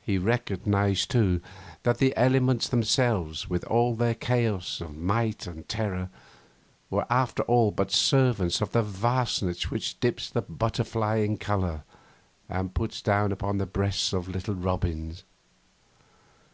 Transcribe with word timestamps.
He 0.00 0.16
recognised, 0.16 1.10
too, 1.10 1.42
that 1.82 1.98
the 1.98 2.16
elements 2.16 2.66
themselves, 2.66 3.50
with 3.50 3.62
all 3.64 3.94
their 3.94 4.14
chaos 4.14 4.80
of 4.80 4.96
might 4.96 5.46
and 5.46 5.68
terror, 5.68 6.08
were 6.88 7.04
after 7.10 7.42
all 7.42 7.70
but 7.70 7.90
servants 7.90 8.62
of 8.62 8.72
the 8.72 8.82
Vastness 8.82 9.70
which 9.70 10.00
dips 10.00 10.30
the 10.30 10.40
butterflies 10.40 11.26
in 11.28 11.36
colour 11.36 11.82
and 12.48 12.72
puts 12.72 13.02
down 13.02 13.32
upon 13.32 13.58
the 13.58 13.66
breasts 13.66 14.14
of 14.14 14.28
little 14.30 14.54
robins. 14.54 15.24